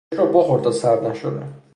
[0.13, 1.43] چاییت رو بخور تا سرد نشده.